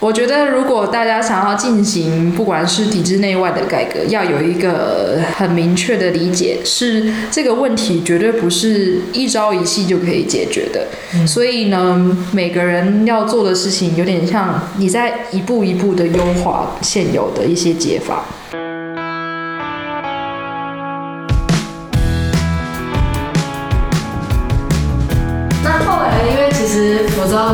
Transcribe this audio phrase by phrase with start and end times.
[0.00, 10.86] 我觉得，如果大家想要进行不管是体制内外的改革，要有一个很明确的理解，是这个问题绝对不是一朝一夕就可以解决的。
[11.14, 11.28] 嗯。
[11.28, 18.24] 所以呢，每个人要做的事情，有点像你在一步一步的优化现有的一些解法。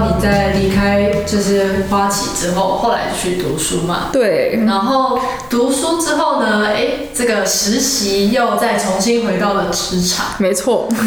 [0.00, 4.08] 你在离开就是花旗之后，后来去读书嘛。
[4.12, 4.60] 对。
[4.66, 10.26] 然后读书之后呢，哎，这个实习又再重新回到了职场。
[10.38, 10.86] 没错。
[10.90, 10.98] 对。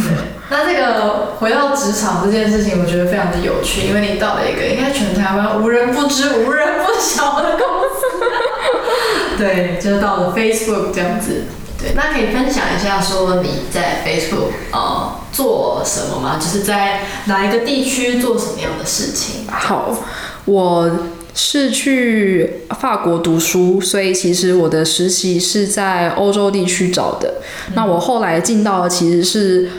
[0.50, 9.38] 那这个回到职场这件事情，我觉得非常的有趣，因为你到了一个应该全台湾无人不知、无人不晓的公司。
[9.38, 11.44] 对，就到了 Facebook 这样子。
[11.82, 16.38] 对，那可以分享一下，说你在 Facebook 呃做什么吗？
[16.38, 19.48] 就是在哪一个地区做什么样的事情？
[19.50, 19.98] 好，
[20.44, 20.92] 我
[21.34, 27.36] 是去法国读书，所以其实我的实习是在欧洲地区找的。
[27.68, 27.74] 嗯。
[27.76, 29.70] 那我后来进到的其实是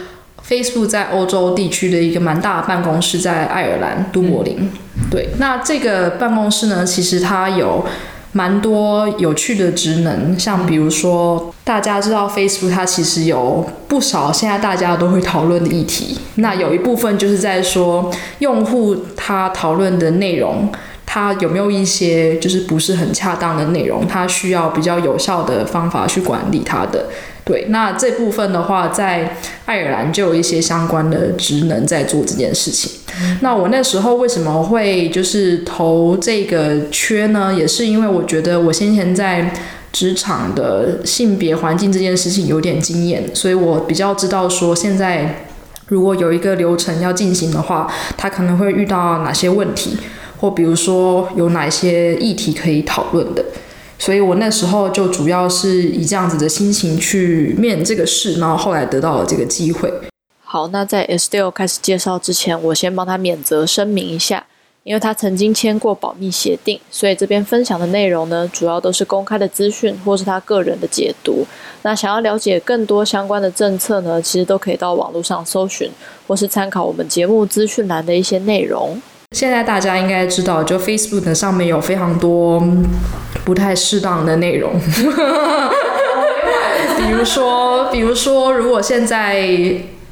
[0.49, 4.57] Facebook 在欧洲地区的一个蛮大的办公室，在爱尔兰都柏林。
[4.59, 4.71] 嗯。
[5.11, 7.85] 对，那这个办公室呢，其实它有。
[8.33, 16.17] 蛮多有趣的职能，像比如说，大家知道 Facebook 它其实有不少现在大家都会讨论的议题。
[16.35, 20.71] 那有一部分就是在说，用户他讨论的内容，
[21.05, 27.07] 他有没有一些就是不是很恰当的内容，他需要比较有效的方法去管理他的。
[27.43, 32.91] 对，那这部分的话，在爱尔兰就有一些相关的职能在做这件事情。
[33.41, 37.53] 那我那时候为什么会就是投这个缺呢？
[37.53, 39.51] 也是因为我觉得我先前在
[39.91, 45.47] 职场的性别环境这件事情有点经验，所以我比较知道说现在
[45.87, 49.97] 如果有一个流程要进行的话，它可能会遇到哪些问题，
[50.39, 53.43] 或比如说有哪些议题可以讨论的。
[54.01, 59.93] 所以我那时候就主要是以这样子的心情去面这个试，然后后来得到了这个机会。
[60.43, 64.43] 好，那在 Estelle 开始介绍之前，我先帮他免责声明一下，
[64.83, 71.45] 因为他曾经签过保密协定，所以这边分享的内容呢，主要都是公开的资讯或是他个人的解读。
[71.83, 75.91] 那想要了解更多相关的政策呢，其实都可以到网络上搜寻，
[76.27, 78.99] 或是参考我们节目资讯栏的一些内容。
[79.31, 82.61] 现在大家应该知道，就 Facebook 上面有非常多
[83.45, 84.73] 不太适当的内容，
[86.97, 89.49] 比如说，比如说，如果现在，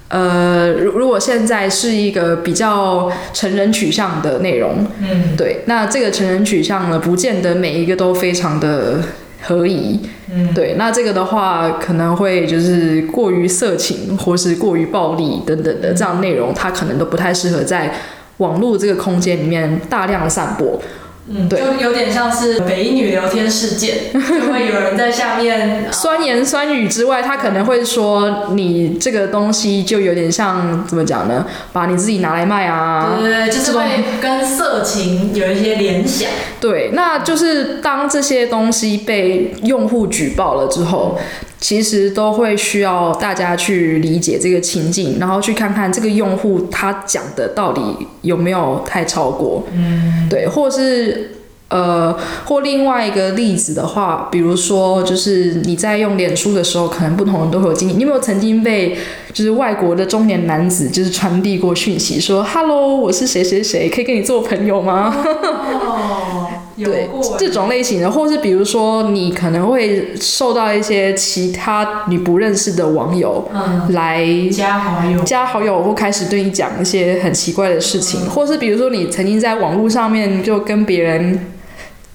[0.07, 9.03] 呃，如如果现在是一个比较成人取向的内容，嗯，对，那这个成人取向呢，不见得每一个都非常的
[9.41, 9.99] 合宜，
[10.33, 17.93] 嗯，对，那这个的话，可能会就是过于色情或是过于暴力等等的这样内容，它可能都不太适合在。
[18.39, 20.81] 网络这个空间里面大量的散播，
[21.29, 31.45] 嗯，对，就有点像是北一女聊天事件， 就会有人在下面酸言酸语之外，他可能会说你这个东西就有点像怎么讲呢？
[31.71, 33.83] 把你自己拿来卖啊，对对对，就是会
[34.19, 36.27] 跟色情有一些联想。
[36.59, 41.17] 对，那就是当这些东西被用户举报了之后。
[41.61, 47.81] 其实都会需要大家去理解这个情境，然后去看看这个用户他讲的到底
[48.21, 51.31] 有没有太超过，嗯，对，或是
[51.69, 57.93] 呃，或另外一个例子的话，比如说就是你在用脸书的时候，可能不同人都会有经历。
[57.93, 58.97] 你有没有曾经被
[59.33, 65.15] 就是外国的中年男子就是传递过讯息说，Hello，我是谁谁谁，可以跟你做朋友吗？
[65.25, 66.47] 哦
[66.81, 73.45] 对这种类型的，或是比如说你可能会受到一些其他你不认识的网友
[73.89, 81.37] 来加好友，加好友或开始对你讲一些很奇怪的事情，或是比如说你曾经在网络上面就跟别人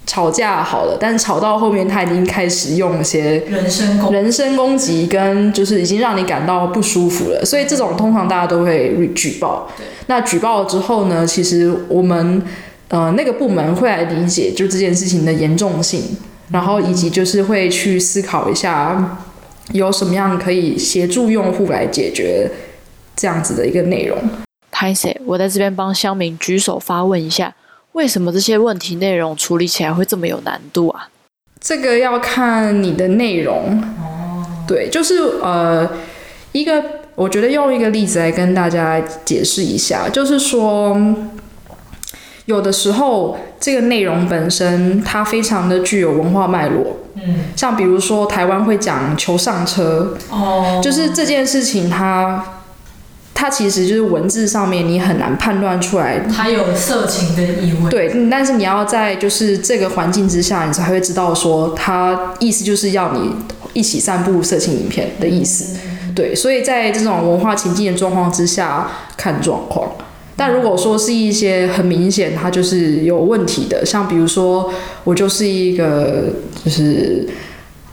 [0.05, 9.69] 吵架好了，但是吵到后面他已经开始用一些人身攻人身攻击，跟就是已经让你感到不舒服了，所以这种通常大家都会举报。
[10.07, 12.41] 那举报了之后呢，其实我们。
[12.87, 16.03] 呃，那个部门会来理解就这件事情的严重性，
[16.51, 19.17] 然后以及就是会去思考一下
[19.71, 22.47] 有什么样可以协助用户来解决
[23.15, 24.15] 这样子的一个内容。
[24.71, 27.55] 拍谢，我在这边帮乡民举手发问一下，
[27.95, 31.07] 为什么这些问题内容处理起来会这么有难度啊？
[31.61, 33.81] 这个要看你的内容。
[33.99, 34.45] 哦。
[34.67, 35.89] 对，就是呃，
[36.51, 36.83] 一个
[37.15, 40.95] 我觉得用一个例子来跟大家解释一下，就是说。
[42.45, 52.54] 有的时候，这个内容本身它非常的具有文化脉络，嗯，像比如说台湾会讲求上车，哦，就是这件事情它
[53.37, 57.89] 它其实就是文字上面你很难判断出来，它有色情的意味。
[57.91, 63.35] 对，但是你要在就是这个环境之下，你才会知道说它意思就是要你
[63.73, 65.77] 一起散布色情影片的意思。
[66.15, 69.91] 对，所以在这种文化情境的状况之下看状况。
[70.37, 74.71] 但如果说是一些很明显它就是有问题的，像比如说
[75.03, 76.33] 我就是一个
[76.63, 77.27] 就是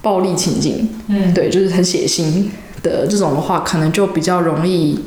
[0.00, 2.44] 暴力情境，嗯，对，就是很血腥
[2.80, 5.00] 的这种的话，可能就比较容易。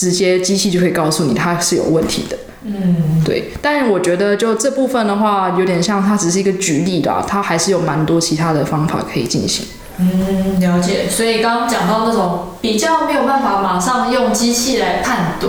[0.00, 3.50] 直接机器就可以告诉你它是有问题的，嗯，对。
[3.60, 9.66] 但我觉得就这部分的话，有点像它只是一个举例的，它还是有蛮多其他的方法可以进行。
[9.98, 11.06] 嗯，了解。
[11.06, 15.48] 所以刚刚讲到那种比较没有办法马上用机器来判读，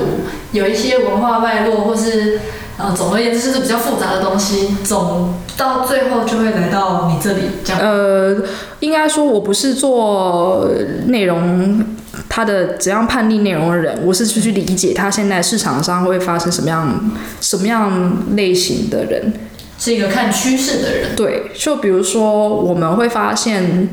[0.52, 2.42] 有一些文化脉络或是
[2.78, 7.82] 呃，总而言之是比较复杂的东西，总到最后就会来到你这里这样。
[7.82, 8.44] 呃，
[8.82, 10.68] 应该说我不是做
[11.06, 11.86] 内容。
[12.28, 19.34] 他的怎样判定内容的人，我是去去理解他现在市场上会发生什么样什么样类型的人，
[19.80, 21.16] 是一个看趋势的人。
[21.16, 23.90] 对，就比如说我们会发现，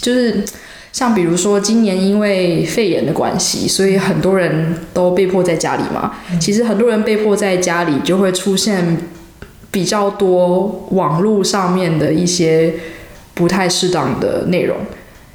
[0.00, 0.44] 就是
[0.92, 6.14] 像比如说今年因为肺炎的关系，所以很多人都被迫在家里嘛。
[6.40, 8.98] 其实很多人被迫在家里，就会出现
[9.70, 12.74] 比较多网络上面的一些
[13.32, 14.76] 不太适当的内容。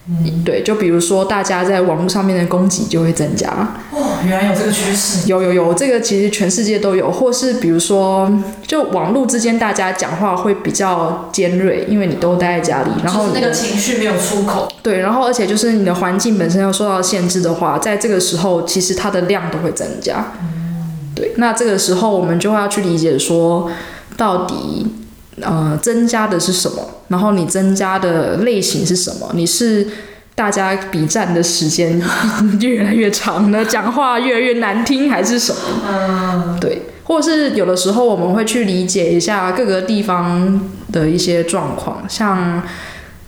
[0.09, 3.47] 嗯、对，就比如说大家在网络上面的攻击就会增加。
[3.91, 5.27] 哦，原来有这个趋势。
[5.29, 8.31] 有有有，这个其实全世界都有，或是比如说，
[8.65, 14.67] 就网络之间大家讲话会比较尖锐，因为你都待在家里，然后就是那个情绪没有出口。
[14.81, 20.33] 对，然后而且就是你的环境本身要受到限制的话，在这个时候其实它的量都会增加。
[20.41, 23.69] 嗯，对，那这个时候我们就会要去理解说，
[24.17, 24.87] 到底。
[25.41, 26.83] 呃，增加的是什么？
[27.09, 29.29] 然后你增加的类型是什么？
[29.33, 29.85] 你是
[30.33, 32.01] 大家比战的时间
[32.61, 35.59] 越来越长了，讲话越来越难听，还是什么？
[35.89, 40.61] 嗯，对，或者是有的时候我们会去理解一下各个地方
[40.91, 42.63] 的一些状况，像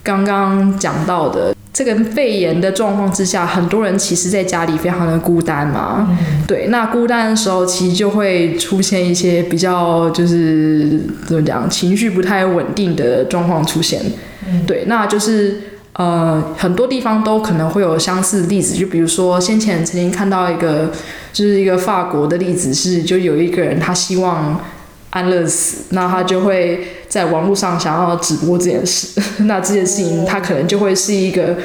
[0.01, 1.53] 刚刚讲到的。
[1.73, 6.05] 这个肺炎的状况之下，很多人其实在家里非常的孤单嘛。
[6.09, 14.01] 嗯、对，那孤单的时候，其实就会出现一些比较就是怎么讲，情绪不太稳定的状况出现。
[14.45, 15.61] 嗯、对，那就是
[15.93, 20.91] 呃，很多地方都可能会有相似的例子，就比如说先前曾经看到一个，
[21.31, 24.59] 就是一个法国的例子是，就有一个人他希望。
[25.13, 31.57] 安乐死，那他就会在网络上想要直播这件事， 那这件事情它可能就会是一个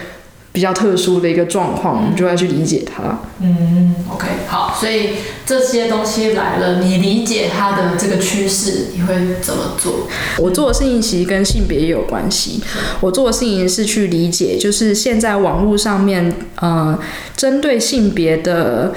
[0.50, 3.20] 比较特殊的一个状况，我们就要去理解它。
[3.40, 5.10] 嗯，OK，好，所以
[5.46, 10.08] 这些东西来了，你理解它的这个趋势，你会怎么做？
[10.38, 12.60] 我做的事情其实跟性别也有关系。
[13.00, 16.98] 我做的事情是去理解，就是现在网络上面，呃，
[17.36, 18.94] 针对性别的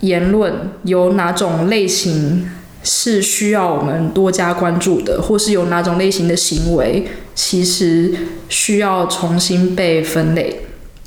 [0.00, 2.50] 言论有哪种类型？
[2.84, 7.04] 是需要我们多加关注的，或是有哪种类型的行为，
[7.34, 8.12] 其实
[8.50, 10.60] 需要重新被分类。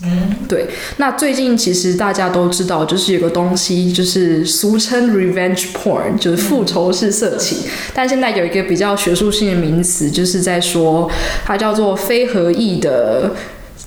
[0.03, 0.67] 嗯，对。
[0.97, 7.59] 那最近其实大家都知道，就是有个东西，就是俗称 revenge porn，就是复仇式色情。
[7.65, 11.09] 嗯，但现在有一个比较学术性的名词，就是在说
[11.45, 13.31] 它叫做非合意的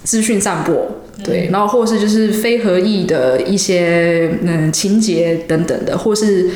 [0.04, 1.00] 资讯散播。
[1.24, 6.48] 对，然后或是就是非合意的一些嗯情节等等的，或是。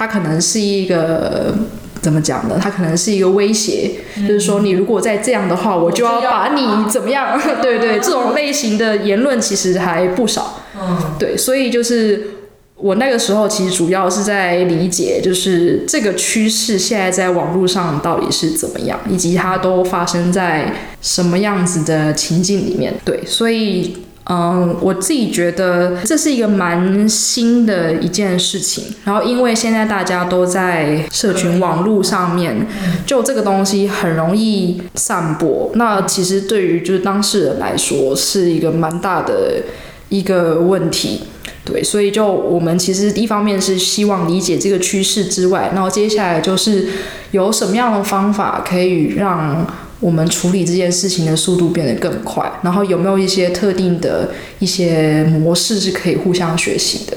[0.00, 1.54] 它可能是一个
[2.00, 2.58] 怎么讲呢？
[2.58, 7.38] 它可能是一个威胁，嗯、就是说你如果再这样的话，我就要把你怎么样？
[7.60, 10.62] 对对，这种类型的言论其实还不少。
[10.74, 12.28] 嗯，对，所以就是
[12.76, 20.72] 我那个时候其实主要是在理解，就是这个趋势现在在网络上到底是怎么样，以及它都发生在
[21.02, 22.94] 什么样子的情境里面。
[23.04, 23.98] 对，所以。
[24.24, 28.84] 嗯，我自己觉得这是一个蛮新的一件事情。
[29.04, 32.66] 然后，因为现在大家都在社群网络上面，
[33.04, 35.72] 就这个东西很容易散播。
[35.74, 39.62] 那其实对于就是当事人来说，是一个蛮大的
[40.10, 41.22] 一个问题。
[41.64, 46.88] 对，所以就我们其实一方面是希望理解这个趋势之外，然后接下来就是
[47.32, 49.66] 有什么样的方法可以让。
[50.00, 57.16] 我们处理这件事情的速度变得更快，然后有没有一些特定的一些模式是可以互相学习的？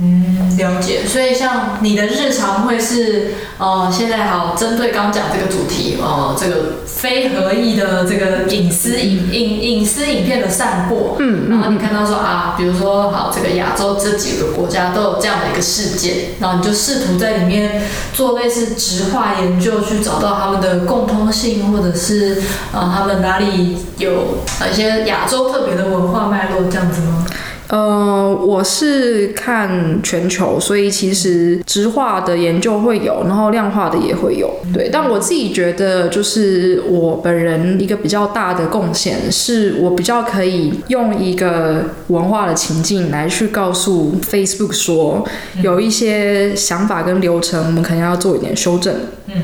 [0.00, 1.04] 嗯，了解。
[1.06, 22.40] 所以像你的日常会是，呃，现在好针对刚讲这个主题，呃，这个非合意的这个隐私影影隐私影片的散播，嗯，然后你看到说啊，比如说好这个亚洲这几个国家都有这样的一个事件，然后你就试图在里面做类似直化研究，去找到他们的共通性，或者是
[22.72, 24.38] 呃他们哪里有
[24.70, 27.26] 一些亚洲特别的文化脉络这样子吗？
[27.68, 34.50] 呃，我是看全球，所以其实质化的研究会有，然后量化的也会有。
[34.72, 45.26] 对，但我自己觉得，就是我本人一个比较大的贡献，是我比较可以用一个文化的情境来去告诉 Facebook 说，
[45.62, 48.94] 有一些想法跟流程，我们可能要做一点修正。
[49.26, 49.34] 嗯。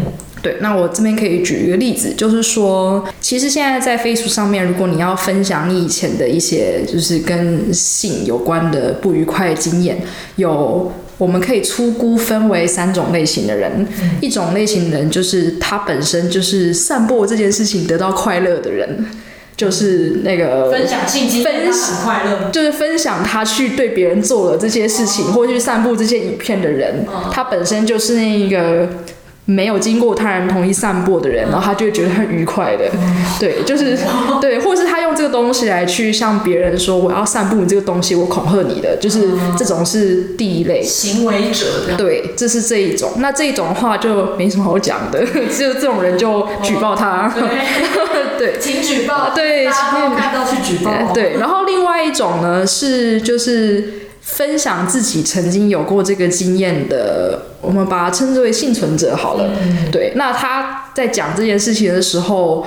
[0.45, 10.03] 对，那我这边可以举一个例子，就是说，其实现在在 Facebook 上面，如果你要分享你以前的一些就是跟性有关的不愉快经验，
[10.37, 19.07] 有我们可以粗估分为三种类型的人，嗯、一种类型的人就是他本身就是散播这件事情得到快乐的人，
[19.57, 28.87] 就是那个分享性经分享快乐，就是分享他去对别人做了这些事情，哦、或者去散布这些影片的人，哦、他本身就是那一个。
[29.47, 32.91] 没有经过他人同意散播的人，然后他就会觉得很愉快的，
[33.39, 33.99] 对，就是
[34.41, 41.67] 对，或者是他用这个东西来去向别人说我要散布你这个东西，我恐吓你的，就是这种是第一类行为者。
[41.99, 43.13] 对，这是这一种。
[43.19, 45.23] 那这一种的话就没什么好讲的，
[45.57, 47.31] 就这种人就举报他。
[48.39, 49.33] 对， 请举报。
[49.35, 51.13] 对，请看到去举报。
[51.13, 54.04] 对，然后另外一种呢是就是。
[54.25, 59.51] 分享自己曾经有过这个经验的，我们把它称之为幸存者好了。
[59.63, 62.67] 嗯、对，那他在讲这件事情的时候，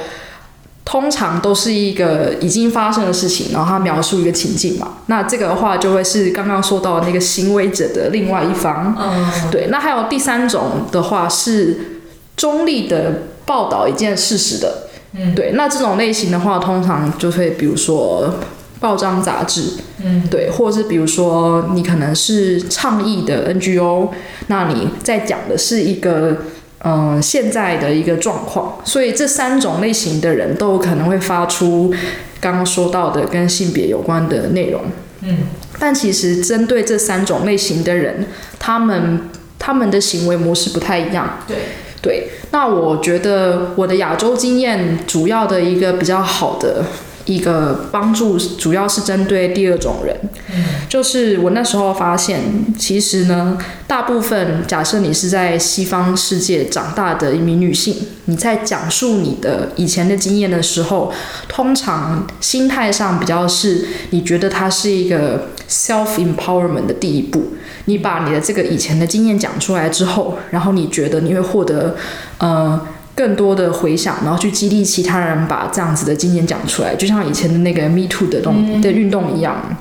[0.86, 5.00] 通常都是一个已经发生的事情，然后他描述一个情境嘛。
[5.08, 8.96] 那这个的话就会是刚刚说到那个行为者的另外一方。
[9.00, 12.02] 嗯、对，那还有第三种的话是
[12.36, 14.90] 中立的报道一件事实的。
[15.14, 18.36] 嗯、对，那这种类型的话，通常就会比如说。
[18.80, 24.10] 报章杂志，嗯，对，或者是比如说你可能是倡议的 NGO，
[24.48, 26.38] 那你在讲的是一个
[26.84, 31.94] 嗯、呃、现在的一个状况，所以这三种类型的人都有可能会发出
[32.40, 34.82] 刚刚说到的跟性别有关的内容，
[35.22, 35.38] 嗯，
[35.80, 38.28] 但其实针对这三种类型的人，
[38.60, 39.22] 他们
[39.58, 41.58] 他们的行为模式不太一样，对。
[42.00, 46.86] 对，那我觉得我的亚洲经验主要的一个比较好的。
[47.28, 50.18] 一个帮助主要是针对第二种人，
[50.50, 52.42] 嗯，就是我那时候发现，
[52.80, 61.12] 其实呢，大部分假设你是在西方世界长大的一名女性，你在讲述你的以前的经验的时候，
[61.48, 67.54] 通常心态上比较是，你觉得它是一个 self empowerment 的第一步，
[67.86, 71.96] 你把你的这个以前的经验讲出来之后，然后你觉得你会获得，
[72.38, 72.82] 呃。
[73.18, 79.76] 更多的回响，然后去激励其他人把这样子的经验讲出来，就像以前的那个 Me Too 的动的运动一样。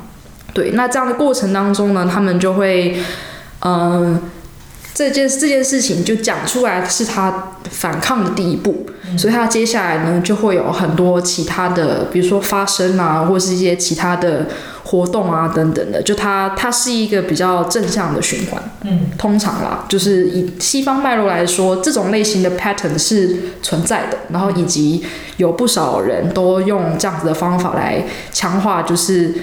[0.55, 2.97] 对，那这样的过程当中呢，他们就会，
[3.61, 4.21] 嗯、呃，
[4.97, 8.87] 这件这件事情就讲出来是他反抗的第一步，
[9.19, 14.47] 所以他接下来呢就会有很多其他的，比如说发声啊，或是一些其他的。
[14.89, 18.63] 活动啊，等等的，就他它是一个比较正向的循环。
[18.83, 25.05] 嗯，通常啦，就是以西方脉络来说，这种类型的 pattern 是存在的，然后以及
[25.39, 29.35] 有不少人都用这样子的方法来强化，就是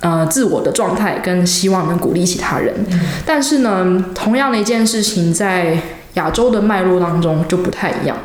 [0.00, 2.74] 呃自我的状态跟希望能鼓励其他人。
[2.90, 5.76] 嗯，但是呢，同样的一件事情在。
[6.14, 8.16] 亚洲的脉络当中就不太一样，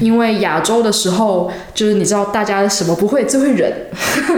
[0.00, 3.72] 因为亚洲的时候，就是你知道大家什么不会，就会忍。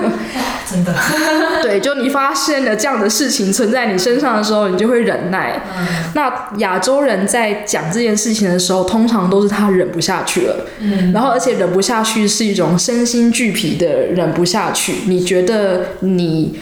[0.71, 0.94] 真的。
[1.62, 5.61] 对，就你发现了这样的事情存在你身上的时候，你就会忍耐。
[5.76, 10.66] 嗯、那亚洲人在讲这件事情的时候，通常都是他忍不下去了。
[10.78, 11.12] 嗯。
[11.12, 14.94] 然后，而且忍不下去是一种身心俱疲的忍不下去。
[15.06, 16.59] 你觉得你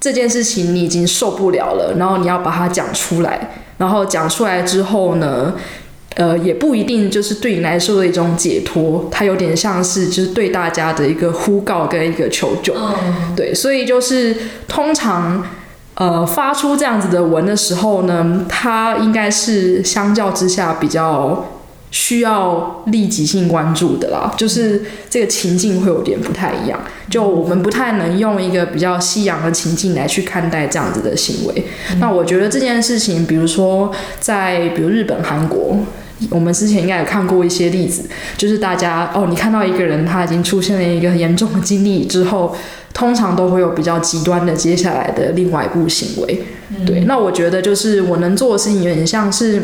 [0.00, 3.52] 这件事情你已经受不了了，然后你要把它讲出来。
[3.80, 5.54] 然后讲出来之后呢，
[6.14, 12.74] 呃，也不一定就是对你来说的一种解脱，它有点像是就是对大家的一个呼告跟一个求救。
[12.74, 14.36] 嗯、对，所以就是
[14.68, 15.42] 通常
[15.94, 21.44] 呃发出这样子的文的时候呢，它应该是相较之下比较。
[21.90, 26.80] 需要立即性关注的啦，就是这个情境会有点不太一样，
[27.10, 31.64] 就我们不太能用一个比较西洋的情境来去看待这样子的行为。
[31.92, 35.78] 嗯、那我觉得这件事情，比如说在比如日本、韩国，
[36.30, 42.54] 我们之前应该有看过一些例子，就是大家哦，你看到一个人他已经出现了一个很严重的经历之后，
[42.94, 46.44] 通常都会有比较极端的接下来的另外一步行为。
[46.68, 49.60] 嗯、对，那我觉得就是我能做的事情有点像是。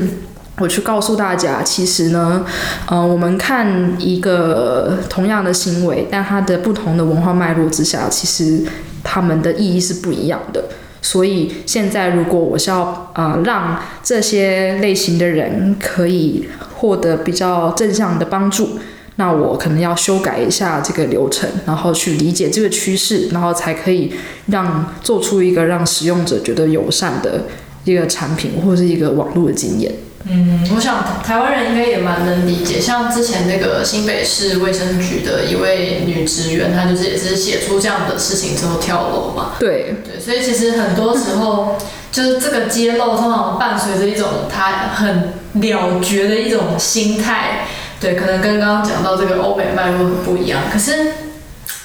[0.58, 2.44] 我去告诉大家，其实呢，
[2.88, 8.64] 呃，我们看一个同样的行为，但它的不同的文化脉络之下，其实
[9.04, 10.64] 他们的意义是不一样的。
[11.02, 18.78] 所以现在，如果我是要呃让这些类型的人可以获得比较正向的帮助，
[19.16, 24.12] 那我可能要修改一下这个流程，然后去理解这个趋势，然后才可以
[24.46, 27.44] 让做出一个让使用者觉得友善的
[27.84, 29.92] 一个产品或者是一个网络的经验。
[30.28, 39.52] 嗯，我想台湾人应该也蛮能理解，像之前那个新北市卫生局的一位女职员，她就是也是写出这样的事情之后跳楼嘛。
[39.60, 41.78] 对对，所以其实很多时候
[42.10, 47.68] 就是这个揭露，通常伴随着一种她很了结的一种心态。
[48.00, 50.62] 对，可能跟刚刚讲到这个欧美脉络很不一样。
[50.72, 51.12] 可是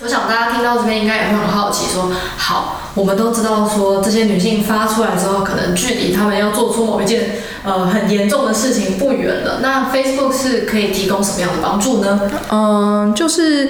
[0.02, 7.22] 我想大家听到这边应该也会很好奇说，说好，我们都知道说这些女性发出来之后，可能距离她们要做出某一件。
[7.64, 9.60] 呃，很严重的事情不远了。
[9.62, 12.20] 那 Facebook 是可以提供什么样的帮助呢？
[12.50, 13.70] 嗯，就是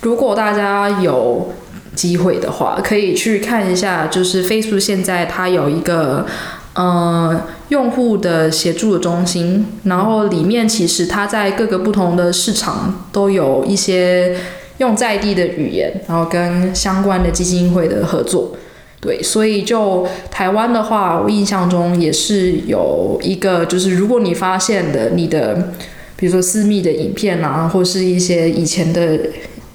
[0.00, 1.52] 如果大家有
[1.94, 6.24] 机会的话，可以去看一下，就是 Facebook 现在它有一个
[6.72, 14.34] 呃用户的协助的中心，然后里面其实它在各个不同的市场都有一些
[14.78, 18.56] 用在地的语言，然后跟相关的基金会的合作。
[18.98, 25.72] 对，所以就台湾的话，我印象中也是有一个，就是如果你发现的你的，
[26.16, 29.18] 比如说私密的影片啊，或是一些以前的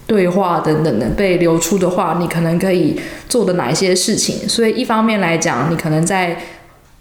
[0.08, 4.50] 对话等等的被流出的话，你可能可以做的哪一些事情。
[4.50, 6.41] 所以一方面来讲，你可能在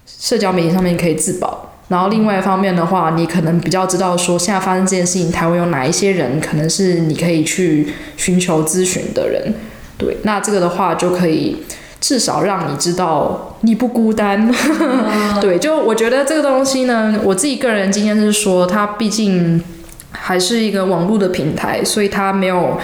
[0.07, 9.53] 社交媒体上面可以自保，然后另外一方面的话，你可能比较知道说现在发生这件事情，台湾有哪一些人可能是你可以去寻求咨询的人。
[9.99, 11.59] 对，那这个的话就可以。
[12.01, 14.51] 至少让你知道你不孤单，
[15.39, 19.63] 对，就我觉得这个东西呢，我自己个人经验是说，它毕竟
[20.11, 22.79] 还是一个网络的平台，所以它没有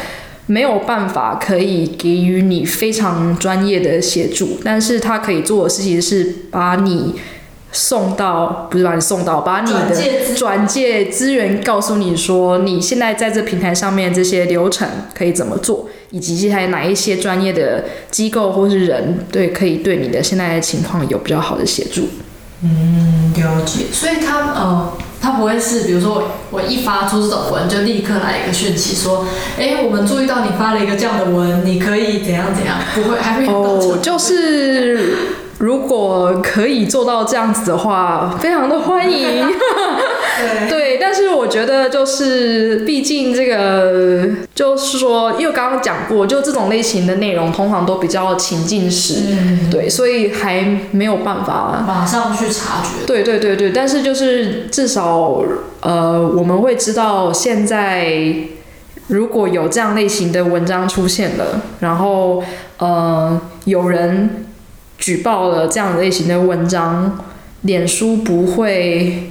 [0.44, 7.14] 没有办法可以给予你非常专业的协助，但是它可以做的事情是把你
[7.72, 15.88] 送到，不是把你送到，把你的转介资源告诉你说，你现在在这平台上面这些流程可以怎么做。
[16.10, 22.08] 以及接下来哪一些专业的机构或是人，对，可以对你的现在的情况有比较好的协助。
[22.62, 23.86] 嗯，了解。
[23.92, 29.26] 所以他呃，他不会是，比如说我我一发出这种文，就立刻来一个讯息说，
[29.58, 32.78] 哎，我们注意到你发了一个这样的文，你可以怎样怎样？
[32.94, 35.16] 不会，还会有哦，就是
[35.58, 39.46] 如果可以做到这样子的话，非常的欢迎。
[40.38, 53.06] 对， 对，但是我觉得就是，毕竟这个就是说，因为刚刚讲过，就这种类型的内容通常都比较情境式，嗯、对，所以还没有办法马上去察觉。
[53.06, 55.42] 对对对对，但是就是至少
[55.80, 58.14] 呃，我们会知道现在
[59.06, 62.42] 如果有这样类型的文章出现了，然后
[62.78, 64.45] 呃，有人
[64.98, 67.24] 举报了这样类型的文章，
[67.62, 69.30] 脸书不会。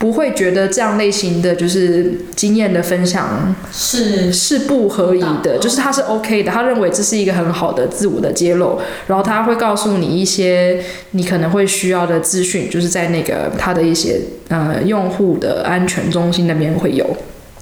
[0.00, 14.20] 不会觉得这样类型的就是经验的分享是是不合宜的，就是他是 OK 的，他认为这是一个很好的自我的揭露，然后他会告诉你一些你可能会需要的资讯，就是在那个他的一些
[14.50, 17.04] 呃用户的安全中心那边会有。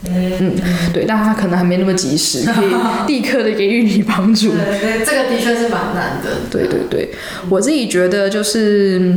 [0.09, 0.53] 嗯，
[0.93, 2.75] 对，但他可能还没那么及时， 可以
[3.07, 4.53] 立刻的给予你帮助。
[4.53, 6.31] 对对，这个的确是蛮难的。
[6.51, 7.11] 对对对，
[7.49, 9.15] 我自己觉得就是，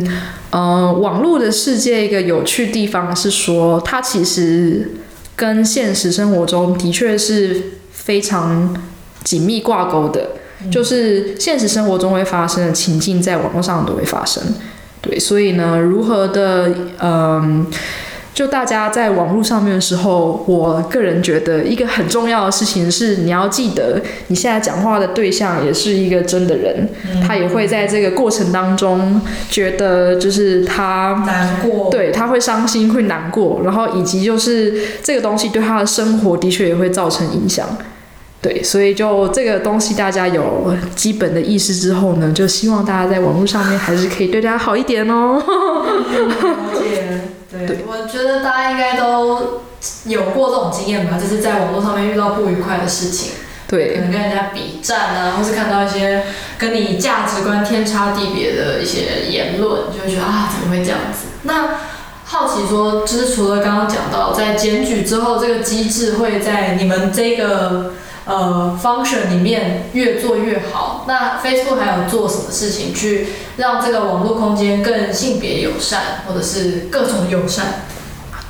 [0.49, 4.91] 呃，网络的世界一个有趣地方是说，它其实
[5.35, 8.75] 跟现实生活中的确是非常
[9.23, 10.31] 紧密挂钩的，
[10.71, 14.41] 就是现实生活中会发生的情境，在网络上都会发生。
[15.01, 16.67] 对，所以呢，如何的，
[16.99, 17.67] 嗯、呃。
[18.39, 34.73] 就大家在网络上面的时候，我个人觉得一个很重要的事情是，你要记得你现在讲话的对象也是一个真的人，嗯、他也会在这个过程当中觉得就是他难过，对，他会伤心会难过，然后以及就是
[35.03, 37.67] 这个东西对他的生活的确也会造成影响，
[38.41, 45.43] 对，所以就这个东西大家有基本的意识之后呢，就希望大家在网络上面还是可以对大家好一点哦。
[47.51, 49.61] 对，对，我觉得大家应该都
[50.05, 53.31] 有过这种经验吧，就是在网络上面遇到不愉快的事情，
[53.67, 56.23] 对，可能跟人家比战啊，或是看到一些
[56.57, 61.27] 跟你价值观天差地别的一些言论，就会觉得啊，怎么会这样子？
[61.43, 61.79] 那
[62.25, 67.93] 好奇说，就是除了刚刚讲到在检举之后，这个机制会在你们这个。
[68.29, 71.03] 呃，function 里面越做越好。
[71.07, 77.85] 那 Facebook 还有做什么事情去让这个网络空间更性别友善，或者是各种友善？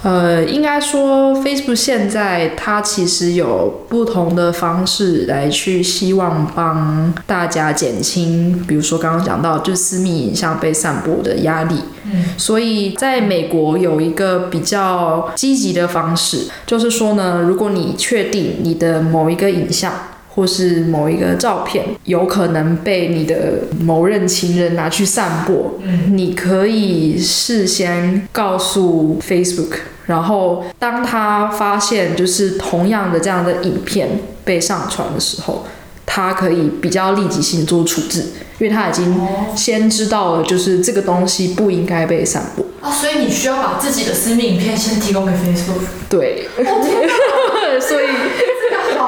[0.02, 11.76] 呃，应该说，Facebook 现在它其实有不同的方式来去希望帮大家减轻，比如说刚刚讲到，就是私密影像被散播的压力。
[12.06, 19.92] 嗯，所以在美国有一个比较积极的方式，就是说呢，如果你确定你的某一个影像，
[20.40, 35.66] 或是某一个照片有可能被你的某任情人拿去散播，嗯，你可以事先告诉 Facebook，然后当他发现就是同样的这样的影片被上传的时候，
[36.06, 38.28] 他可以比较立即性做处置，
[38.60, 39.20] 因为他已经
[39.58, 42.66] 先知道了，就是这个东西不应该被散播。
[42.80, 45.82] 啊，所以你需要把自己的私密影片先提供给 Facebook。
[46.08, 46.48] 对，
[47.82, 48.06] 所以。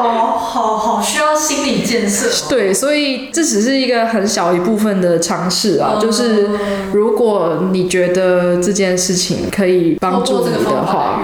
[0.09, 2.27] 好好好，需要心理建设。
[2.49, 5.97] 对，所以这只是一个很小一部分的尝试啊。
[6.01, 6.49] 就是
[6.93, 11.21] 如果你觉得这件事情可以帮助你的话，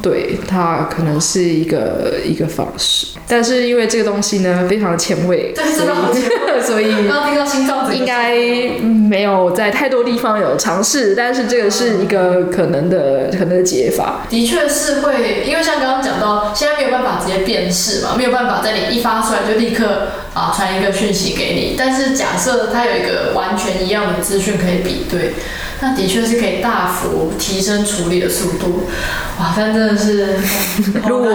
[0.00, 3.06] 对，它可能是一个一个方式。
[3.28, 6.88] 但是因为这个东西呢，非常的前卫，对，真的好前卫，所以
[7.96, 8.34] 应该
[8.80, 11.14] 没有在太多地方有尝试。
[11.14, 14.22] 但是这个是一个可能的可能的解法。
[14.28, 18.04] 的确是会，因为像刚刚讲到，现在没有办法直接辨识。
[18.16, 25.34] 没有办法在你一发出来就立刻啊传一个讯息给你，但是假设它有一个完全一样的资讯可以比对，
[25.80, 28.84] 那的确是可以大幅提升处理的速度。
[29.38, 30.36] 哇，但真的是，
[31.08, 31.32] 如果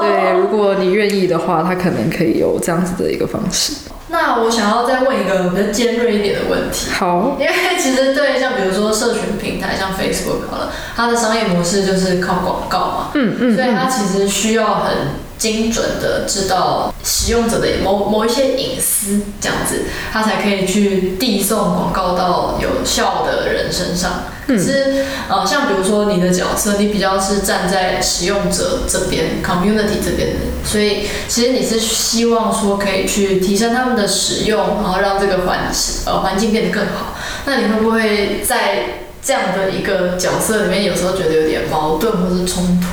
[0.00, 3.72] 对，如果你愿意的话，它可能可以有这样子的一个方式。
[4.10, 6.90] 那我想要再问一个比较尖锐一点的问题。
[6.92, 15.27] 好，因为其实对像比如说社群平台，像 Facebook 好了，它的商业模式就是靠广告嘛，嗯嗯，所以它其实需要很。
[15.38, 24.24] 精准的知道使用者的某某一些隐私，这样子，他才可以去递送广告到有效的人身上。
[24.46, 35.70] 可是，呃，像比如说你的角色，你比较是站在使用者这边，community 这边的，所以其实你是希望说可以去提升他们的使用，然后让这个环
[36.06, 37.14] 呃环境变得更好。
[37.44, 42.86] 那你会不会在这样的一个角色里面，有时候觉得有点矛盾或是冲突？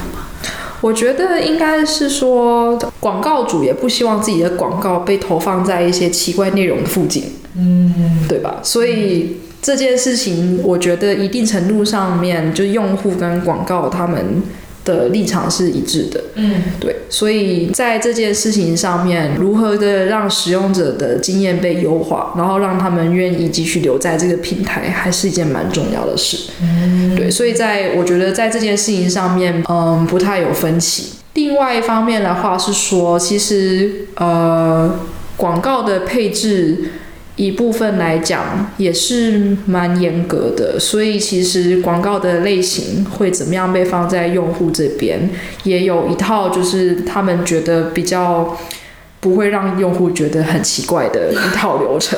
[0.81, 7.23] 我觉得应该是说，广告主也不希望自己的广告被投放在一些奇怪内容附近，
[7.57, 8.59] 嗯，对吧？
[8.61, 14.43] 所以这件事情，我觉得一定程度上面，就用户跟广告他们。
[14.85, 31.13] 的立场是一致的，嗯，对，所以在这件事情上面，如何的让使用者的经验被优化，然后让他们愿意继续留在这个平台，还是一件蛮重要的事，嗯，对，所以在我觉得在这件事情上面，嗯，不太有分歧。
[31.33, 34.99] 另外一方面的话是说，其实呃，
[35.35, 36.77] 广告的配置。
[37.35, 45.29] 一部分来讲也是蛮严格的，所以其实广告的类型会怎么样被放在用户这边，
[45.63, 48.57] 也有一套就是他们觉得比较。
[49.25, 52.15] 不会让用户觉得很奇怪的一套流程，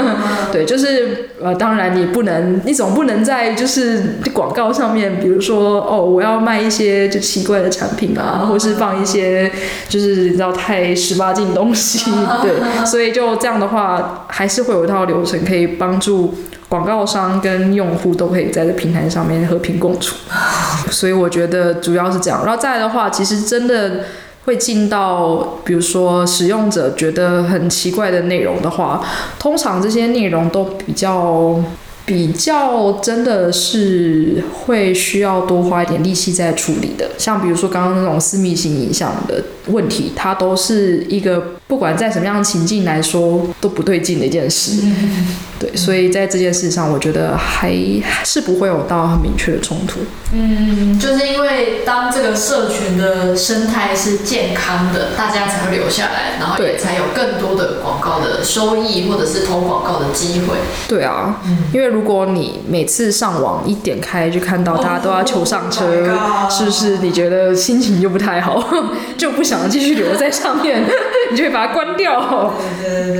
[0.52, 9.50] 对，就是呃，当然你不能，你总不能在就是广告上面，比如说哦，我要卖一些就奇怪的产品啊，或是放一些
[9.88, 12.10] 就是你知道太十八禁东西，
[12.44, 16.34] 对，所以就这样的话，还是会有一套流程可以帮助
[16.68, 20.14] 广告商跟用户都可以在这平台上面和平共处，
[20.92, 24.04] 所以我觉得主要是这样，然后再来的话，其实真的。
[24.44, 29.00] 会进到，比如说使用者觉得很奇怪的内容的话，
[29.38, 31.62] 通常这些内容都比较。
[32.06, 39.40] 比较真的是会需要多花一点力气在处理的，像比如说刚刚那种私密性影像的
[39.72, 44.82] 问题，它都是一个不管在什么样的情境来说都不对劲的一件事。
[45.58, 47.72] 对，所以在这件事上，我觉得还
[48.24, 50.00] 是不会有到很明确的冲突。
[50.32, 60.56] 嗯，就是因为当这个社群的生态是健康的，大家才会留下来，然后也才有更多的广告的收益或者是投广告的机会。
[60.88, 61.40] 对啊，
[61.72, 68.72] 因为如如果你每次上网一点开就看到大家都要求上车，oh、是不是你觉得心情就不太好，
[69.18, 70.82] 就不想继续留在上面，
[71.30, 72.54] 你就会把它关掉。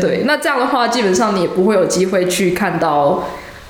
[0.01, 3.25] 对，那这样的话，基本上你也不会有机会去看到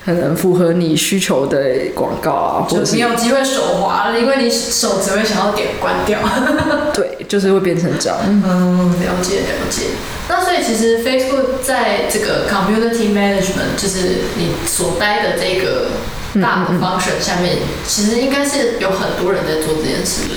[0.05, 1.59] 可能符合你需求的
[1.95, 6.19] 广告啊，或者是没有机会手滑了，因为你手只会想要点关掉。
[6.95, 8.19] 对，就是会变成这样。
[8.25, 9.83] 嗯，了解了解。
[10.29, 15.89] 那所以其实 Facebook 在这个 community management，就是你所待的这个
[16.35, 20.29] 大的 function 下面，其实应该是有很多人在做这件事。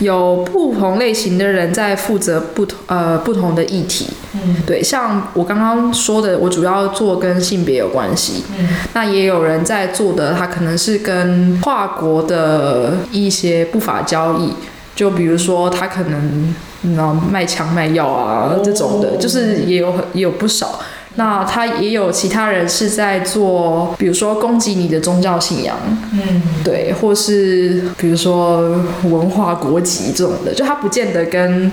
[0.00, 4.08] 有不同类型的人在负责不同呃不同的议题。
[4.34, 8.44] 嗯，对，像我刚刚说的，我主要做跟性别有关系。
[8.58, 14.52] 嗯，那也有人在做的，他可能是跟跨国的一些不法交易，
[14.96, 20.80] 就比如说他可能你知道卖枪卖药啊这种的，就是也有很也有不少。
[21.16, 25.76] 那他也有其他人是在做，比如说攻击你的宗教信仰，
[26.12, 31.70] 嗯，对，或是比如说文化国籍这种的，就他不见得跟，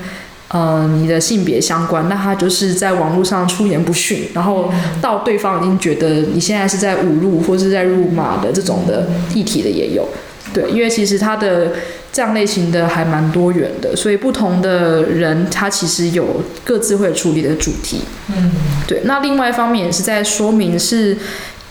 [0.48, 10.06] 呃，你的性别相关，那他就是在网络上出言不逊，然后到对方已经觉得你现在是在侮辱或是在辱骂的这种的议题的也有，
[10.52, 11.72] 对，因为其实他的。
[12.12, 18.00] 这样类型的还蛮多元的，所以不同的人他其实有各自会处理的主题。
[18.28, 18.50] 嗯，
[18.86, 19.02] 对。
[19.04, 21.16] 那另外一方面也是在说明是，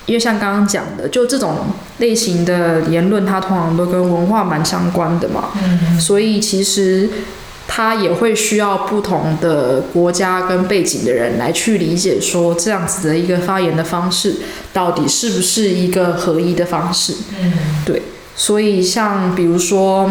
[0.06, 1.58] 因为像刚刚讲的，就这种
[1.98, 5.50] 类型的言论，它通常都跟文化蛮相关的嘛。
[5.62, 6.00] 嗯。
[6.00, 7.10] 所以其实
[7.68, 14.38] 他也会需要不同的国家跟背景的人来去理解，说这样子的一个发言的方式，
[14.72, 17.14] 到底是不是一个合一的方式？
[17.42, 17.54] 嗯，
[17.86, 18.02] 对。
[18.40, 20.10] 所以，像比如说，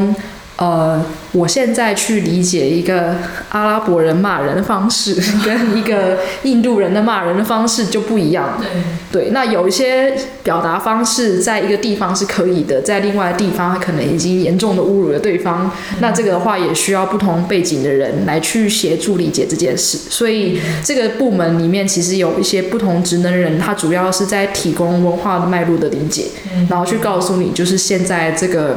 [0.58, 3.14] 呃，我现在去理解一个
[3.50, 5.14] 阿拉伯人骂人的方式，
[5.46, 8.60] 跟一个印度人的骂人的方式就不一样。
[8.60, 15.70] 对，对，那有一些表达方式在一个地方是可以的，在另外的地方他可能已经严重的侮辱了对方。
[16.00, 19.96] 那这个的话，也需要不同背景的人来去协助理解这件事。
[20.10, 26.24] 所以，这个部门里面其实有一些不同职能人，他主要是在提供文化的脉络的理解，
[26.68, 28.76] 然后去告诉你，就是现在这个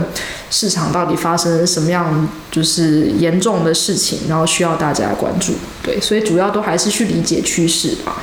[0.52, 5.54] 市场到底发生什么样就是严重的事情，然后需要大家关注。
[5.82, 8.22] 对，所以主要都还是去理解趋势吧。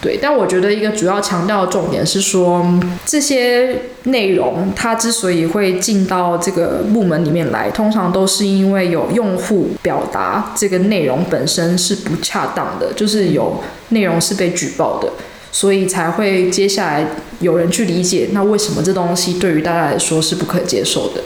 [0.00, 2.64] 对，但我觉得一个主要强调的重点是说，
[3.04, 15.10] 这些内容它之所以会进到这个部门里面来，通常都是因为有用户表达这个内容本身是不恰当的，就是有内容是被举报的，
[15.50, 17.04] 所以才会接下来
[17.40, 21.20] 有人去理解，那为什么这东西对于大家来说是不可接受的。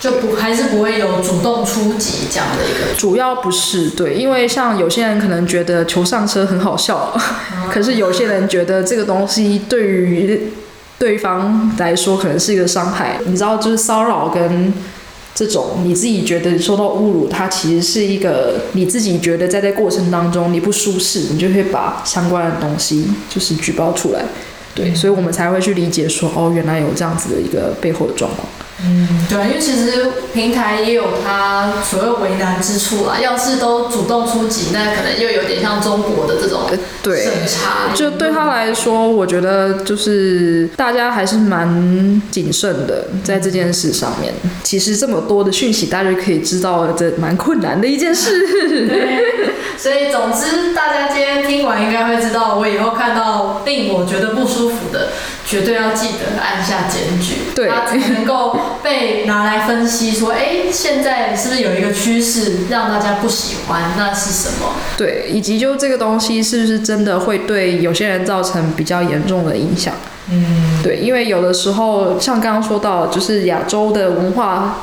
[0.00, 7.12] 就不还是不会有主动出击这样的一个，主要不是对，因为像有些人可能觉得求上车很好笑，
[7.70, 10.52] 可是有些人觉得这个东西对于
[10.98, 13.18] 对方来说可能是一个伤害。
[13.26, 14.72] 你知道，就是骚扰跟
[15.34, 24.22] 这种你自己觉得受到侮辱，它其实是一个你自己觉得在这过程当中你不舒适，你就会把相关的东西就是举报出来。
[24.78, 28.46] 对，所以我们才会去理解说，哦，原来有这样子的一个背后的状况。
[28.84, 33.18] 嗯，对，因为其实平台也有它所谓为难之处啦。
[33.20, 36.60] 要是都主动出击，那可能又有点像中国的这种
[37.02, 37.92] 审查。
[37.92, 44.32] 就对他来说，我觉得就是大家还是蛮谨慎的在这件事上面。
[44.62, 48.46] 其实这么多的讯息，大家就可以知道这蛮困难的一件事。
[49.82, 55.08] 对，所以总之，大家今天听完应该会知道，我以后看到令我觉得不舒服的。
[55.46, 63.94] 绝对要记得按下检举，对，它才能够被拿来分析，说，哎，现在是不是有一个趋势让大家不喜欢？
[63.96, 64.74] 那是什么？
[64.98, 69.94] 对，以及就这个东西是不是真的会对有些人造成比较严重的影响？
[70.30, 74.82] 嗯，对，因为有的时候像刚刚说到，就是亚洲的文化。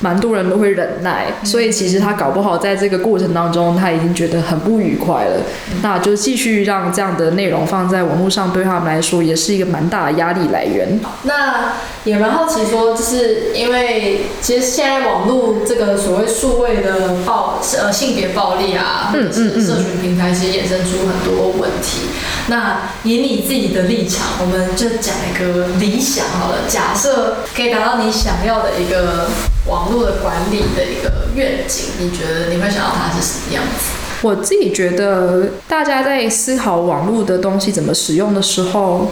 [0.00, 5.40] 蛮多人都会忍耐，所以其实他搞不好在这个过程当中，他已经觉得很不愉快了。
[5.82, 11.00] 那就继续让这样的内容放在网络上，对他们来说也是一个蛮大的压力来源。
[11.22, 11.72] 那
[12.04, 22.08] 也蛮好奇说，就是因为其实现在网络这个所谓数位的暴呃性别暴力啊，嗯嗯嗯，社群平台其实衍生出很多问题。
[22.48, 29.28] 那以你自己的立场，我们就讲一个理想好了，假设可以达到你想要的一个。
[29.66, 33.90] 网络的管理的一个愿景，你觉得你会想要它是什么样子？
[34.22, 39.10] 我自己觉得，大家在思考网络的东西怎么使用的时候，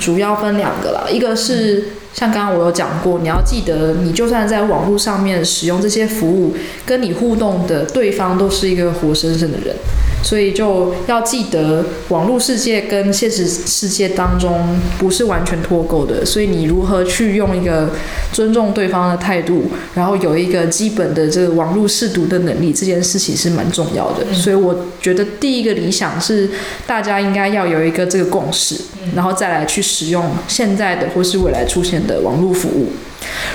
[0.00, 9.74] 主要分两个啦，一个是像刚刚我有讲过，你要记得，你就算在网络上面使用这些服务，跟你互动的对方都是一个活生生的人。
[10.22, 16.26] 所以就要记得，网络世界跟现实世界当中不是完全脱钩的。
[16.26, 17.88] 所以你如何去用一个
[18.30, 24.30] 尊重对方的态度，然后有一个基本的这个网络试读的能力，这件事情是蛮重要的。
[24.34, 26.50] 所以我觉得第一个理想是
[26.86, 28.74] 大家应该要有一个这个共识，
[29.14, 32.92] 然后再来去使用现在的或是未来出现的网络服务。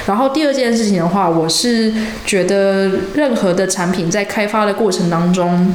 [0.06, 1.92] 然后第二件事情的话，我是
[2.26, 5.74] 觉得任何的产品在开发的过程当中。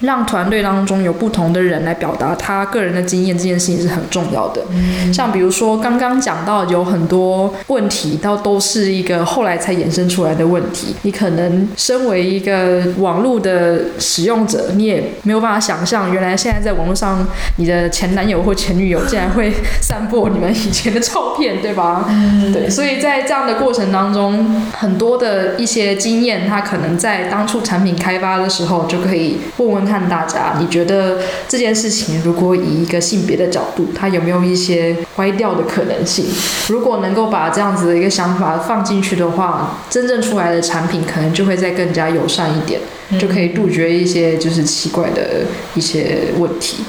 [0.00, 4.62] 让团队当中有不同的人来表达他个人的经验，这件事情是很重要的。
[4.70, 10.94] 嗯、像比如说刚刚讲到有很多问题，到都是一个后来才衍生出来的问题。
[11.02, 22.06] 你可能身为一个网络的使用者，你也没有办法想象，原来现在在网络上，你的前男友或前女友竟然会 散播你们以前的照片，对吧？
[22.08, 29.89] 嗯、对，所以在这样的过程当中，很多的一些经验，他可能在当初产品开发的时候就可以问问。
[29.90, 36.26] 看大家，你觉得这件事情如果以一个性别的角度，它有没有一些歪掉的可能性？
[36.68, 42.80] 如果能够把这样子的一个想法放进去的话，真正出来的产品可能就会再更加友善一点，
[43.18, 45.42] 就可以杜绝一些就是奇怪的
[45.74, 46.84] 一些问题。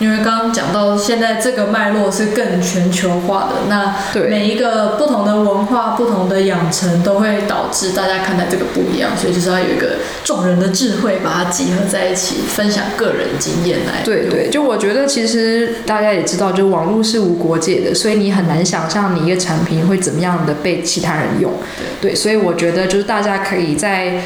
[0.00, 3.94] 因为刚刚讲到，现在这个脉络是更全球化的，那
[4.28, 14.02] 每一个不同的文化、不同的养成，都会导致大家看待这个不一样，所以就是要有一个众人的智慧，把它集合在一起，分享个人经验来。
[14.04, 21.52] 对对，就我觉得其实大家也知道，就网络是无国界的，所以你很难想象你一个产品会怎么样的被其他人用。
[22.00, 24.20] 对，所以我觉得就是大家可以在。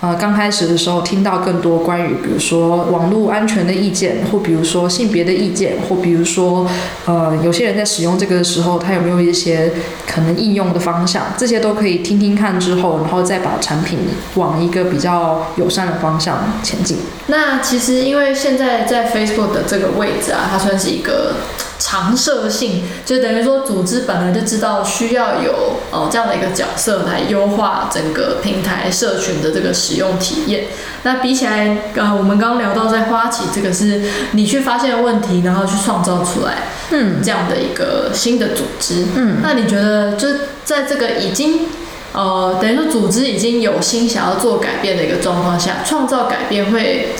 [0.00, 6.64] 呃，刚开始的时候听到更多关于，比如说网络安全的意见，或比如说性别的意见，或比如说，
[7.06, 9.72] 呃，有些人在使用这个的时候，他有没有一些
[10.06, 13.98] 可能应用的方向，这些都可以听听看之后，然后再把产品
[14.36, 16.98] 往一个比较友善的方向前进。
[17.26, 21.34] 那其实因为现在在 Facebook 的这个位置啊，它算是一个。
[21.78, 30.64] 常设性就等于说，组织本来就知道需要有哦这样的一个角色来优化整个平台社群的这个使用体验。
[31.04, 40.28] 那比起来，呃，我们刚刚聊到在花旗这个是你去发现问题，然后去创造出来，嗯，这样的一个新的组织，嗯，那你觉得就
[40.64, 41.66] 在这个已经
[42.12, 47.10] 呃等于说组织已经有心想要做改变的一个状况下，创造改变会？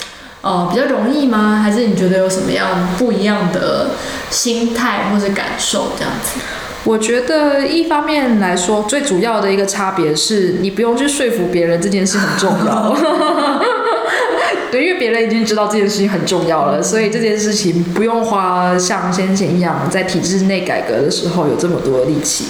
[0.41, 1.61] 哦，比较容易吗？
[1.61, 3.91] 还是你觉得有什么样不一样的
[4.29, 6.39] 心态或者感受这样子？
[6.85, 12.95] 我觉得一方面来说，最主要的一个差别是你不用去说服别人这件事很重要。
[14.71, 22.45] 对，因为别人已经知道这件事情很重要了，所以这件事情不用花像先前一样在体制内改革的时候有这么多力气。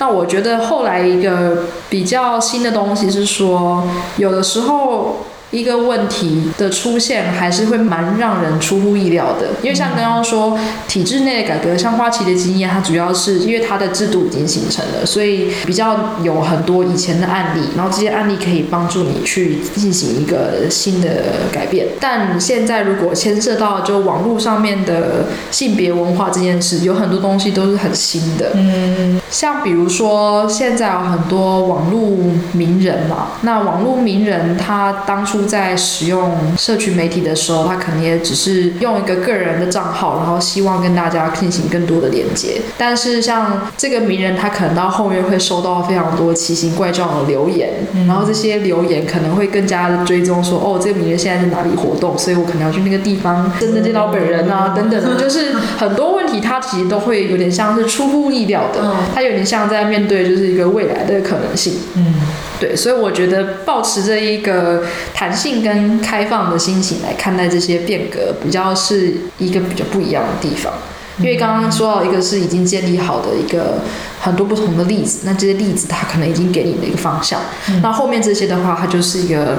[0.00, 5.26] 那我觉得后来一个比较新的东西是说，有的时候。
[5.52, 21.08] 一个问题的出现还是会蛮让人出乎意料的，因为像刚刚说体制内的改革，像花旗的经验，它主要是因为它的制度已经形成了，所以比较有很多以前的案例，然后这些案例可以帮助你去进行一个新的
[21.52, 21.86] 改变。
[22.00, 28.52] 但现在如果牵涉到就网络上面的性别文化这件事，有很多东西都是很新的。
[28.54, 32.16] 嗯，像比如说现在有很多网络
[32.52, 35.41] 名人嘛，那网络名人他当初。
[35.46, 42.60] 在使用社群媒体的时候，他可能也只是用一个个人的账号，然后希望跟大家进行更多的连接。
[42.78, 47.70] 但是像这个名人，他可能到后面会收到非常多奇形怪状的留言，
[48.06, 61.74] 然后这些留言可能会更加的追踪说，哦，这个名人现在在哪里活动，所以我可能要去那个地方真的见到本人啊，等等的， 就是很多问题，他其实都会有点像是出乎意料的，他有点像在面对就是一个未来的可能性。
[61.94, 62.14] 嗯。
[62.62, 70.72] 对，所以我觉得保持着一个弹性跟开放的心情来看待这些变革，比较是一个比较不一样的地方。
[71.18, 73.80] 因为刚刚说到一个是已经建立好的一个
[74.20, 77.40] 很多不同的例子，那这些例子它可能已经给你的一个方向，
[77.82, 79.58] 那后面这些的话，它就是一个。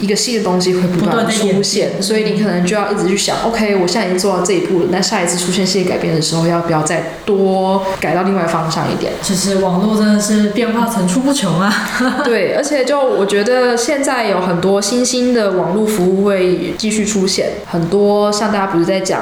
[0.00, 9.12] 一个新的东西会不断的出现，所以你可能就要一直去想，OK，我现在已经做到这一步了，那下一次出现新的改变的时候，要不要再多改到另外方向一点？
[9.20, 11.72] 其实网络真的是变化层出不穷啊。
[12.24, 19.20] 对，而且就我觉得现在有很多新兴的网络服务会继续出现，很多像大家不是在讲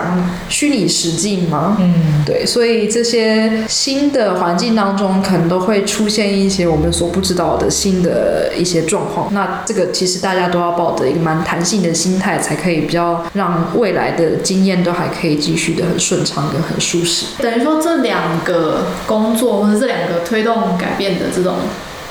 [0.50, 1.78] 虚拟实境吗？
[1.80, 9.32] 嗯，对，所以这些新的环境当中，可能都会出现一些我们所不知道的新的一些状况。
[9.32, 10.65] 那这个其实大家都要。
[10.66, 17.26] 要抱着一个蛮弹性的心态，才可以比较让未来的经验都还可以继续的很顺畅跟很舒适。
[17.42, 21.54] 等于说这两个工作或者这两个推动改变的这种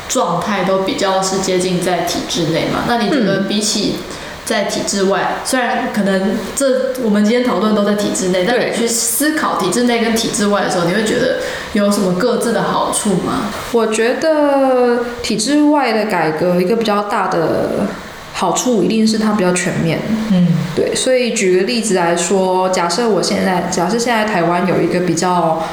[0.08, 2.86] 状态，都比较是接近在体制内嘛？
[2.88, 3.96] 那你觉得比起？
[4.46, 11.38] 在体制外，虽然可能这我们今天讨论都在体制内，但你去思考体制内跟体制外的时候，你会觉得
[11.74, 13.50] 有什么各自的好处吗？
[13.72, 17.88] 我觉得体制外的改革一个比较大的
[18.38, 19.98] 好处，一定是它比较全面。
[20.34, 20.46] 嗯，
[20.76, 20.94] 对。
[20.94, 25.64] 所以举个例子来说，假设我现在，假设现在台湾有一个比较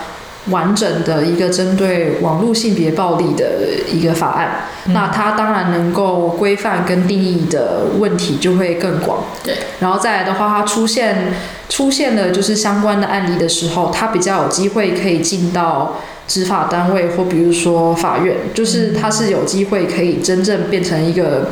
[0.51, 9.25] 完整的一个针对网络性别暴力的一个法案，嗯、那它当然能够规范跟定义的问题就会更广。
[9.43, 11.35] 对，然后再来的话，它出现
[11.69, 15.97] 出现了就是相关的案例的时候，它比较有机会可以进到
[16.29, 21.51] 执法单位或比如说法院，就是它是有机会可以真正变成一个。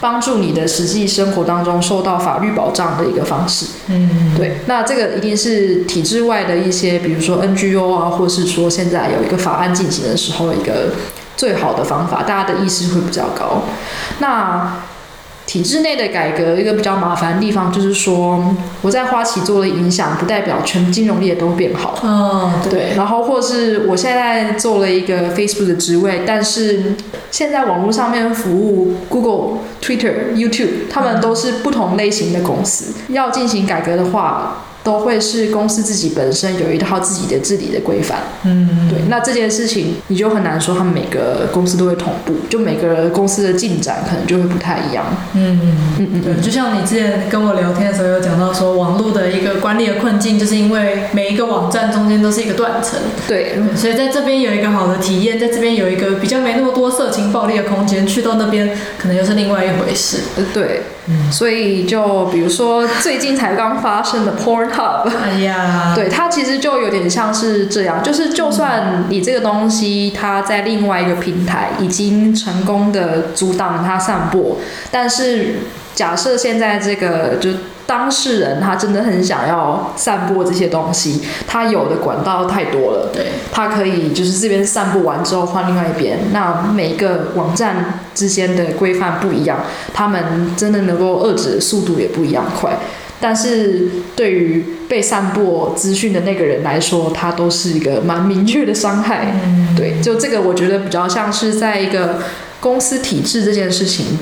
[0.00, 10.94] 帮助你的实际生活当中受到法律保障的一个方式，嗯，对，那这个一定是体制外的一些，比如说 NGO 啊，或是说现在有一个法案进行的时候，一个
[11.36, 13.62] 最好的方法，大家的意识会比较高。
[14.20, 14.78] 那
[15.50, 21.98] 体制内的改革，一个比较麻烦的地方就是说，我在花旗做的影响，不代表全金融业都变好。
[22.04, 22.90] 嗯，对。
[22.90, 26.94] 对，然后或是我现在做了一个 Facebook 的职位，但是
[27.32, 34.66] 现在网络上面服务 Google、Twitter、YouTube，他们都是不同类型的公司，要进行改革的话。
[34.82, 38.98] 都会是公司自己本身有一套自己的治理的规范，嗯，对。
[39.08, 45.04] 那这件事情你就很难说，他们每个公司都会同步，就每个公司的进展可能就会不太一样。
[45.34, 46.42] 嗯嗯嗯嗯，对。
[46.42, 52.98] 就像你之前跟我聊天的时候有讲到说，网络的一个管理的困境，就是因为每一个网站中间都是一个断层。
[53.28, 60.18] 对，所以在这边有一个好的体验，在这边有一个比较没那么多色情暴力的空间，去到那边可能又是另外一回事。
[60.54, 60.82] 对。
[61.06, 64.32] 嗯，所以就比如说最近才刚发生的
[64.70, 74.56] Pornhub，哎呀， 对，它其实就有点像是这样，就是就算你这个东西它在另外一个平台已经成功的阻挡它散播，
[74.90, 75.56] 但是
[75.94, 77.50] 假设现在这个就。
[77.86, 83.10] 当事人他真的很想要散播这些东西，他有的管道太多了。
[83.12, 86.16] 对，他可以就是这边散播完之后换另外一边。
[86.32, 89.58] 那每一个网站之间的规范不一样，
[89.92, 92.78] 他们真的能够遏制的速度也不一样快。
[93.20, 99.40] 但是对于被散播资讯的那个人来说，他都是一个蛮明确的伤害。
[99.44, 102.18] 嗯，对，就这个我觉得比较像是在一个
[102.60, 104.18] 公司体制这件事情。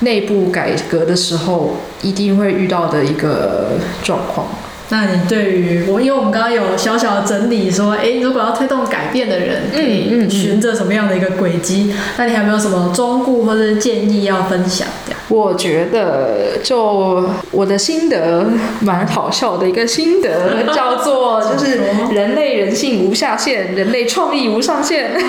[0.00, 4.48] 内部改革的时候，一定会遇到的一个状况。
[4.90, 11.94] 那你对于我，因为我们刚刚有小小的整理说，哎，如果要推动改变的人，嗯嗯循着什么样的一个轨迹？
[12.18, 14.86] 那你还有没有什么忠告或者建议要分享？
[15.34, 18.46] 我觉得，就我的心得，
[18.80, 21.80] 蛮好笑的一个心得，叫做就是
[22.14, 25.10] 人类人性无下限，人类创意无上限。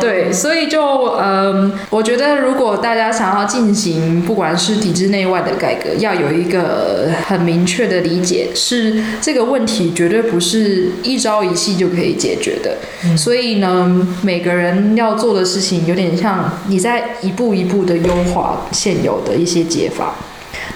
[0.00, 0.80] 对，所以就
[1.18, 12.76] 嗯，我觉得如果大家想要进行不管是体制内外的改革，要有一个很明确的理解，是这个问题绝对不是一朝一夕就可以解决的。
[13.04, 20.14] 嗯、所以呢，每个人要做的事情有点像你在一步一步的优化现有的一些解法。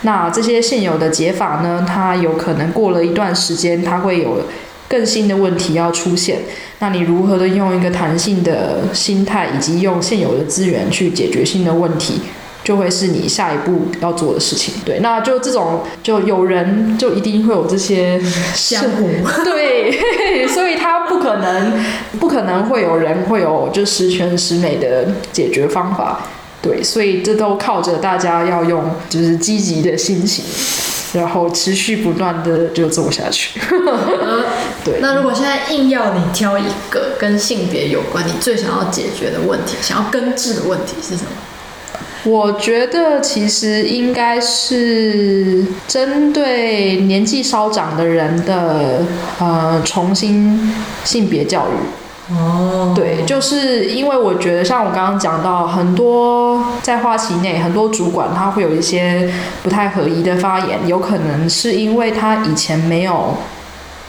[0.03, 4.43] 那这些现有的解法呢，它有可能过了一段时间，它会有
[4.89, 6.39] 更新的问题要出现。
[6.79, 12.21] 那你如何的用一个弹性的心态，以及用现有的资源去解决新的问题？
[12.63, 18.19] 就会是你下一步要做的事情，对，那就这种就有人就一定会有这些
[18.55, 19.11] 相互，
[19.45, 19.93] 对，
[20.49, 21.75] 所以他不可能
[22.19, 26.23] 不可能会有人会有就十全十美的解决方法，
[26.65, 30.43] 对，所以这都靠着大家要用就是积极的心情，
[31.13, 33.61] 然后持续不断的就做下去。
[34.83, 41.31] 对，那如果现在硬要你挑一个跟性别有关，你最想要解决的问题，想要根治的问题是什么？
[42.25, 49.03] 我觉得其实应该是针对年纪稍长的人的
[49.39, 50.73] 呃重新
[51.05, 52.04] 性别教育。
[52.31, 63.37] 哦，对，就是因为我觉得像我刚刚讲到，很多在花旗内很多主管他会有一些不太合宜的发言，有可能是因为他以前没有。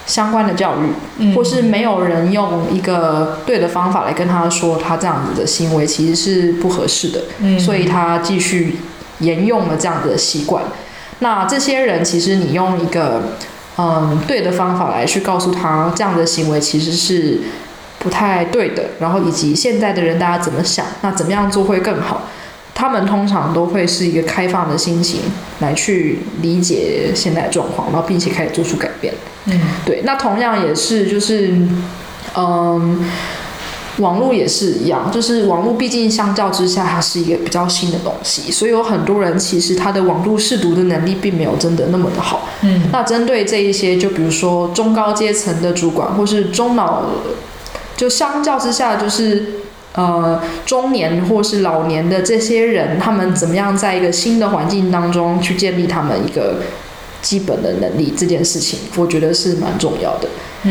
[0.07, 0.76] 相关的教
[1.18, 8.78] 育，或是没有人用一个对的方法来跟他说，他这样子的行为其实是不合适的，嗯，所以他继续
[9.22, 10.63] 沿用了这样子的习惯。
[11.22, 13.32] 那这些人其实你用一个
[13.80, 17.39] 嗯对的方法来去告诉他，这样的行为其实是
[18.00, 22.22] 不太对的，然后以及现在的人大家怎么想，那怎么样做会更好？
[22.78, 25.22] 他们通常都会是一个开放的心情
[25.60, 29.14] 来去理解现在的状况，然后并且开始做出改变。
[29.46, 30.02] 嗯，对。
[30.04, 31.56] 那同样也是，就是，
[32.36, 33.06] 嗯，
[34.00, 42.50] 网络也是一样，就是网络毕竟相较之下，它是一个比较新的东西，所以有很多人其实他的网络试读的能力并没有真的那么的好。
[42.64, 42.89] 嗯。
[42.91, 47.04] 那针对这一些，就比如说中高阶层的主管，或是中老，
[47.96, 49.62] 就相较之下，就是。
[49.98, 56.58] 呃，中年或是老年的这些人，他们怎么样在一个新的环境当中去建立他们一个
[57.22, 60.28] 基本的能力这件事情，我觉得是蛮重要的。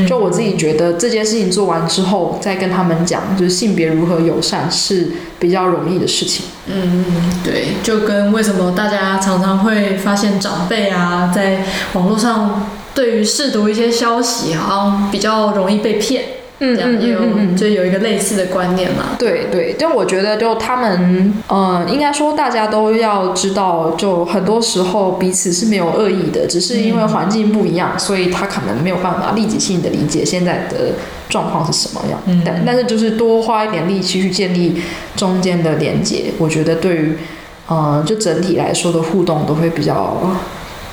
[0.06, 6.44] 就我自己觉得这件事情做完之后，再跟他们讲，就是性别如何友善是比较容易的事情。
[6.66, 7.06] 嗯，
[7.42, 11.64] 对，就跟为什么大家常常会发现长辈啊，在
[11.94, 16.24] 网络上对于试读一些消息，好像比较容易被骗。
[16.60, 17.20] 嗯，这样也有，
[17.56, 19.16] 就有一个类似的观念嘛。
[19.18, 30.92] 对对，就我觉得，就他们，呃，应该说大家都要知道，就很多时候彼此是没有恶意的，只是因为环境不一样，嗯、所以他可能没有办法立即性的理解现在的
[31.28, 32.20] 状况是什么样。
[32.26, 34.80] 嗯，但但是就是多花一点力气去建立
[35.16, 37.18] 中间的连接，我觉得对于，
[37.66, 40.16] 呃，就整体来说的互动都会比较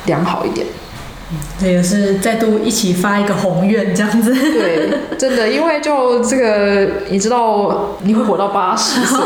[0.07, 0.65] 良好一点。
[1.59, 4.33] 这也是再度一起发一个宏愿这样子。
[4.33, 9.19] 对，真的，因为就这个，你知道你会活到八十岁。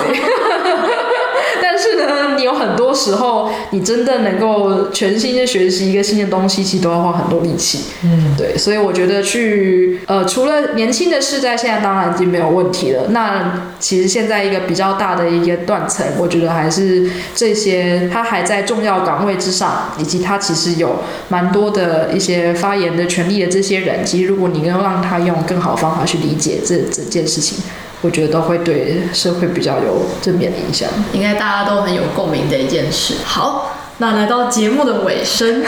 [1.76, 7.82] 但是呢，你有很多时候，你真的能够全心的学习一个新的东西，其实都要花很多力气。
[8.06, 13.08] 嗯，对，所以我觉得去呃，除了年轻的世代，现在当然已经没有问题了。
[13.10, 27.58] 那其实现在一个比较大的一个断层，我觉得还是这些他还在重要岗位之上，以及他其实有蛮多的一些发言的权利的这些人，其实如果你能让他用更好的方法去理解这这件事情。
[28.02, 33.16] 我觉得都会对社会比较有正面的影响，应该大家都很有共鸣的一件事。
[33.26, 35.64] 好，那来到节目的尾声，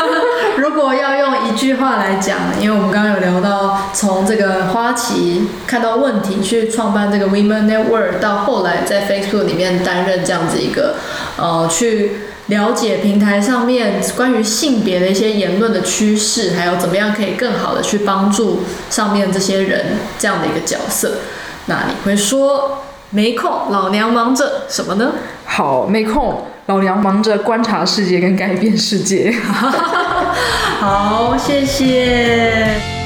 [0.58, 10.94] 如果要用一句话来讲，因为我们刚刚有聊到，从这个花旗看到问题去创办这个 Women Network，到后来在 Facebook 里面担任这样子一个，
[11.36, 12.12] 呃，去
[12.46, 21.14] 了解平台上面关于性别的一些言论的趋势，还有怎么样可以更好的去帮助上面这些人这样的一个角色。
[21.66, 25.12] 那你会说没空，老娘忙着什么呢？
[25.44, 29.34] 好，没空，老娘忙着观察世界跟改变世界。
[30.80, 32.99] 好，谢谢。